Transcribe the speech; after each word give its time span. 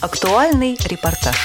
Актуальный 0.00 0.78
репортаж. 0.88 1.36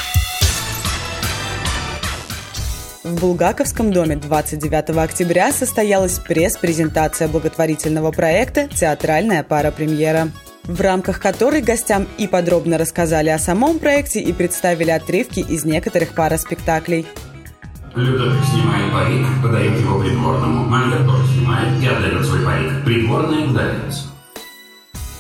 В 3.04 3.20
Булгаковском 3.20 3.92
доме 3.92 4.16
29 4.16 4.98
октября 4.98 5.52
состоялась 5.52 6.20
пресс-презентация 6.20 7.28
благотворительного 7.28 8.14
проекта 8.14 8.70
«Театральная 8.70 9.44
пара 9.44 9.72
премьера», 9.72 10.30
в 10.64 10.80
рамках 10.80 11.20
которой 11.20 11.62
гостям 11.62 12.08
и 12.18 12.28
подробно 12.28 12.78
рассказали 12.78 13.28
о 13.28 13.40
самом 13.40 13.78
проекте 13.78 14.22
и 14.22 14.32
представили 14.32 14.92
отрывки 14.92 15.42
из 15.42 15.66
некоторых 15.66 16.14
параспектаклей. 16.14 17.06
Людовик 17.94 18.42
снимает 18.46 18.94
парик, 18.94 19.28
подает 19.44 19.78
его 19.82 20.00
придворному. 20.00 20.64
Мольер 20.64 21.06
тоже 21.06 21.28
снимает 21.34 21.84
и 21.84 21.88
отдает 21.88 22.26
свой 22.26 22.46
парик. 22.46 22.86
Придворный 22.86 23.50
удаляется. 23.50 24.15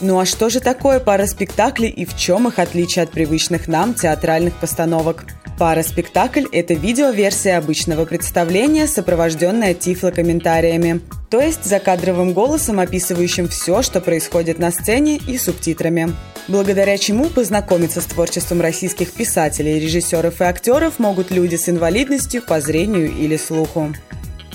Ну 0.05 0.19
а 0.19 0.25
что 0.27 0.51
же 0.51 0.59
такое 0.59 0.99
пара 0.99 1.25
спектаклей 1.25 1.89
и 1.89 2.05
в 2.05 2.15
чем 2.15 2.47
их 2.47 2.59
отличие 2.59 3.01
от 3.01 3.09
привычных 3.09 3.67
нам 3.67 3.95
театральных 3.95 4.53
постановок? 4.53 5.25
Пара-спектакль– 5.57 6.43
это 6.51 6.75
видеоверсия 6.75 7.57
обычного 7.57 8.05
представления, 8.05 8.85
сопровожденная 8.85 9.73
тифлокомментариями, 9.73 11.01
то 11.31 11.41
есть 11.41 11.63
закадровым 11.63 12.33
голосом, 12.33 12.79
описывающим 12.79 13.47
все, 13.47 13.81
что 13.81 13.99
происходит 13.99 14.59
на 14.59 14.69
сцене 14.69 15.17
и 15.27 15.39
субтитрами. 15.39 16.13
Благодаря 16.47 16.99
чему 16.99 17.25
познакомиться 17.29 17.99
с 17.99 18.05
творчеством 18.05 18.61
российских 18.61 19.11
писателей, 19.11 19.79
режиссеров 19.79 20.39
и 20.39 20.43
актеров 20.43 20.99
могут 20.99 21.31
люди 21.31 21.55
с 21.55 21.67
инвалидностью 21.67 22.43
по 22.43 22.61
зрению 22.61 23.11
или 23.11 23.37
слуху. 23.37 23.91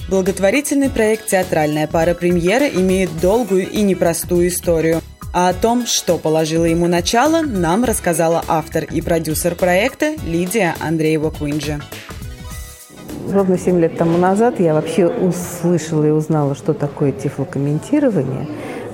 Благотворительный 0.08 0.90
проект 0.90 1.26
«Театральная 1.26 1.88
пара 1.88 2.14
премьера» 2.14 2.68
имеет 2.68 3.18
долгую 3.20 3.68
и 3.68 3.82
непростую 3.82 4.46
историю. 4.46 5.02
А 5.32 5.50
о 5.50 5.54
том, 5.54 5.86
что 5.86 6.18
положило 6.18 6.64
ему 6.64 6.88
начало, 6.88 7.42
нам 7.42 7.84
рассказала 7.84 8.42
автор 8.48 8.82
и 8.82 9.00
продюсер 9.00 9.54
проекта 9.54 10.16
Лидия 10.26 10.74
Андреева-Куинджи. 10.80 11.80
Ровно 13.32 13.56
7 13.56 13.78
лет 13.78 13.96
тому 13.96 14.18
назад 14.18 14.58
я 14.58 14.74
вообще 14.74 15.06
услышала 15.06 16.04
и 16.04 16.10
узнала, 16.10 16.56
что 16.56 16.74
такое 16.74 17.12
тифлокомментирование. 17.12 18.48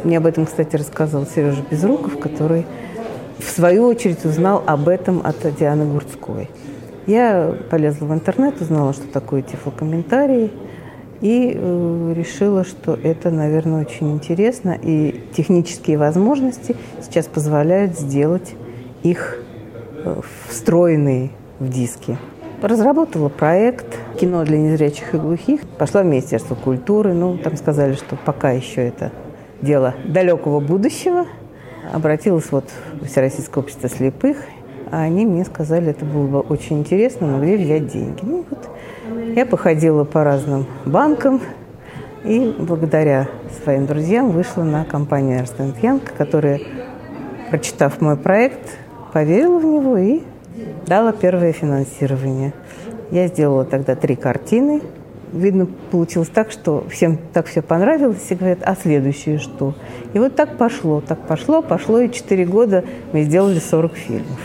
Мне 0.04 0.18
об 0.18 0.26
этом, 0.26 0.44
кстати, 0.44 0.76
рассказал 0.76 1.26
Сережа 1.26 1.62
Безруков, 1.70 2.18
который 2.18 2.66
в 3.38 3.48
свою 3.48 3.86
очередь 3.86 4.22
узнал 4.26 4.62
об 4.66 4.88
этом 4.88 5.22
от 5.24 5.36
Дианы 5.58 5.86
Гурцковой. 5.86 6.50
Я 7.06 7.56
полезла 7.70 8.04
в 8.04 8.12
интернет, 8.12 8.60
узнала, 8.60 8.92
что 8.92 9.06
такое 9.06 9.40
тифлокомментарий– 9.40 10.52
и 11.20 11.52
э, 11.54 12.14
решила, 12.16 12.64
что 12.64 12.94
это, 12.94 13.30
наверное, 13.30 13.82
очень 13.82 14.12
интересно, 14.12 14.78
и 14.80 15.22
технические 15.36 15.98
возможности 15.98 16.76
сейчас 17.02 17.26
позволяют 17.26 17.98
сделать 17.98 18.54
их 19.02 19.38
э, 20.04 20.20
встроенные 20.48 21.30
в 21.58 21.68
диски. 21.68 22.18
Разработала 22.62 23.28
проект 23.28 23.86
«Кино 24.18 24.44
для 24.44 24.58
незрячих 24.58 25.14
и 25.14 25.18
глухих». 25.18 25.60
Пошла 25.78 26.02
в 26.02 26.06
Министерство 26.06 26.54
культуры. 26.54 27.12
Ну, 27.12 27.36
там 27.36 27.56
сказали, 27.56 27.92
что 27.94 28.16
пока 28.16 28.50
еще 28.50 28.86
это 28.88 29.12
дело 29.60 29.94
далекого 30.06 30.60
будущего. 30.60 31.26
Обратилась 31.92 32.50
вот 32.50 32.64
в 33.00 33.06
Всероссийское 33.06 33.62
общество 33.62 33.88
слепых. 33.88 34.38
А 34.90 35.02
они 35.02 35.26
мне 35.26 35.44
сказали, 35.44 35.90
это 35.90 36.04
было 36.04 36.26
бы 36.26 36.40
очень 36.40 36.80
интересно, 36.80 37.26
но 37.26 37.42
где 37.42 37.56
взять 37.56 37.88
деньги? 37.88 38.20
Ну, 38.22 38.44
вот 38.48 38.70
я 39.34 39.46
походила 39.46 40.04
по 40.04 40.24
разным 40.24 40.66
банкам 40.84 41.40
и 42.24 42.54
благодаря 42.58 43.28
своим 43.62 43.86
друзьям 43.86 44.30
вышла 44.30 44.62
на 44.62 44.84
компанию 44.84 45.40
Ernst 45.40 45.80
Young, 45.80 46.02
которая, 46.16 46.60
прочитав 47.50 48.00
мой 48.00 48.16
проект, 48.16 48.78
поверила 49.12 49.58
в 49.58 49.64
него 49.64 49.96
и 49.96 50.22
дала 50.86 51.12
первое 51.12 51.52
финансирование. 51.52 52.52
Я 53.10 53.28
сделала 53.28 53.64
тогда 53.64 53.94
три 53.94 54.16
картины. 54.16 54.82
Видно, 55.32 55.66
получилось 55.90 56.30
так, 56.32 56.50
что 56.50 56.84
всем 56.88 57.18
так 57.32 57.46
все 57.46 57.60
понравилось, 57.60 58.24
и 58.30 58.34
говорят, 58.34 58.60
а 58.62 58.74
следующее 58.74 59.38
что? 59.38 59.74
И 60.14 60.18
вот 60.18 60.34
так 60.34 60.56
пошло, 60.56 61.00
так 61.00 61.18
пошло, 61.26 61.62
пошло, 61.62 62.00
и 62.00 62.10
четыре 62.10 62.46
года 62.46 62.84
мы 63.12 63.22
сделали 63.22 63.58
40 63.58 63.94
фильмов. 63.94 64.40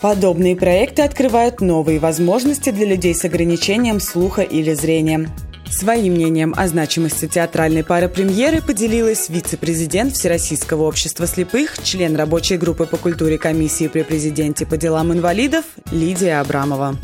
Подобные 0.00 0.54
проекты 0.54 1.02
открывают 1.02 1.60
новые 1.60 1.98
возможности 1.98 2.70
для 2.70 2.86
людей 2.86 3.16
с 3.16 3.24
ограничением 3.24 3.98
слуха 3.98 4.42
или 4.42 4.72
зрения. 4.72 5.28
Своим 5.68 6.12
мнением 6.12 6.54
о 6.56 6.68
значимости 6.68 7.26
театральной 7.26 7.82
пары 7.82 8.08
премьеры 8.08 8.62
поделилась 8.62 9.28
вице-президент 9.28 10.12
Всероссийского 10.12 10.84
общества 10.84 11.26
слепых, 11.26 11.82
член 11.82 12.14
рабочей 12.14 12.58
группы 12.58 12.86
по 12.86 12.96
культуре 12.96 13.38
комиссии 13.38 13.88
при 13.88 14.02
президенте 14.02 14.66
по 14.66 14.76
делам 14.76 15.12
инвалидов 15.12 15.64
Лидия 15.90 16.38
Абрамова. 16.40 16.94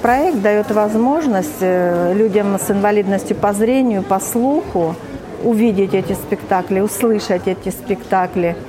Проект 0.00 0.40
дает 0.40 0.70
возможность 0.70 1.60
э, 1.60 2.14
людям 2.16 2.58
с 2.58 2.70
инвалидностью 2.70 3.36
по 3.36 3.52
зрению, 3.52 4.02
по 4.02 4.20
слуху 4.20 4.96
увидеть 5.42 5.92
эти 5.92 6.14
спектакли, 6.14 6.80
услышать 6.80 7.46
эти 7.46 7.68
спектакли– 7.68 8.56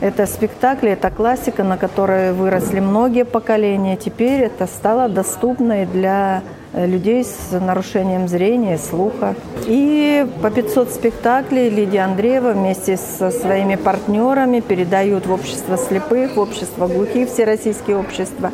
это 0.00 0.26
спектакли, 0.26 0.90
это 0.90 1.10
классика, 1.10 1.64
на 1.64 1.76
которой 1.76 2.32
выросли 2.32 2.80
многие 2.80 3.24
поколения. 3.24 3.96
Теперь 3.96 4.42
это 4.42 4.66
стало 4.66 5.08
доступно 5.08 5.82
и 5.82 5.86
для 5.86 6.42
э, 6.72 6.86
людей 6.86 7.24
с 7.24 7.52
нарушением 7.52 8.28
зрения, 8.28 8.78
слуха. 8.78 9.34
И 9.66 10.26
по 10.42 10.50
500 10.50 10.90
спектаклей 10.90 11.68
Лидия 11.68 12.00
Андреева 12.00 12.52
вместе 12.52 12.96
со 12.96 13.30
своими 13.30 13.74
партнерами 13.74 14.60
передают 14.60 15.26
в 15.26 15.32
общество 15.32 15.76
слепых, 15.76 16.36
в 16.36 16.40
общество 16.40 16.86
глухих, 16.86 17.28
всероссийские 17.28 17.96
общества. 17.96 18.52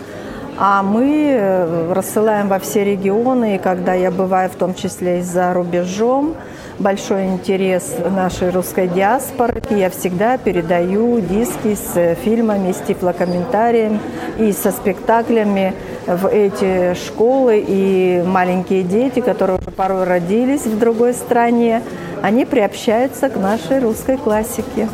А 0.57 0.83
мы 0.83 1.31
э, 1.33 1.93
рассылаем 1.93 2.49
во 2.49 2.59
все 2.59 2.85
регионы, 2.85 3.57
и 3.57 3.59
когда 3.59 3.95
я 3.95 4.11
бываю 4.11 4.49
в 4.51 4.55
том 4.55 4.75
числе 4.75 5.19
и 5.19 5.23
за 5.23 5.53
рубежом, 5.53 6.37
большой 6.79 7.27
интерес 7.27 7.97
нашей 8.11 8.51
русской 8.51 8.89
диаспоры. 8.89 9.63
Я 9.71 9.91
всегда 9.91 10.39
передаю 10.39 11.21
диски 11.21 11.75
с 11.75 12.15
фильмами, 12.17 12.73
с 12.73 12.79
тифлокомментариями 12.87 14.01
и 14.39 14.53
со 14.53 14.71
спектаклями 14.71 15.75
в 16.07 16.27
эти 16.29 16.95
школы. 16.95 17.65
И 17.67 18.23
маленькие 18.27 18.83
дети, 18.83 19.21
которые 19.21 19.59
уже 19.59 19.71
порой 19.71 20.05
родились 20.05 20.67
в 20.67 20.79
другой 20.79 21.15
стране, 21.15 21.83
они 22.23 22.45
приобщаются 22.45 23.29
к 23.29 23.37
нашей 23.37 23.81
русской 23.81 24.17
классике. 24.17 24.89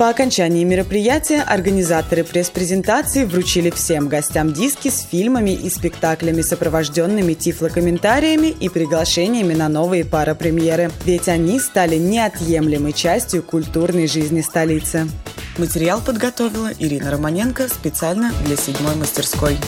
По 0.00 0.08
окончании 0.08 0.64
мероприятия 0.64 1.42
организаторы 1.42 2.24
пресс-презентации 2.24 3.26
вручили 3.26 3.68
всем 3.68 4.08
гостям 4.08 4.50
диски 4.50 4.88
с 4.88 5.02
фильмами 5.02 5.50
и 5.50 5.68
спектаклями, 5.68 6.40
сопровожденными 6.40 7.34
тифлокомментариями 7.34 8.46
и 8.46 8.70
приглашениями 8.70 9.52
на 9.52 9.68
новые 9.68 10.06
парапремьеры, 10.06 10.90
ведь 11.04 11.28
они 11.28 11.60
стали 11.60 11.96
неотъемлемой 11.96 12.94
частью 12.94 13.42
культурной 13.42 14.06
жизни 14.06 14.40
столицы. 14.40 15.06
Материал 15.58 16.00
подготовила 16.00 16.70
Ирина 16.78 17.10
Романенко 17.10 17.68
специально 17.68 18.32
для 18.46 18.56
седьмой 18.56 18.96
мастерской. 18.96 19.58